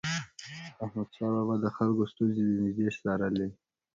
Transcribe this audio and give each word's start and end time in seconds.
احمدشاه 0.83 1.31
بابا 1.35 1.45
به 1.47 1.55
د 1.63 1.65
خلکو 1.75 2.03
ستونزې 2.11 2.41
د 2.47 2.51
نژدي 2.61 2.87
څارلي. 3.01 3.47